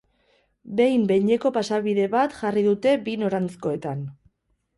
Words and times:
Behin-behineko 0.79 1.51
pasabide 1.57 2.07
bat 2.15 2.33
jarri 2.39 2.65
dute 2.69 2.95
bi 3.05 3.15
noranzkoetan. 3.27 4.05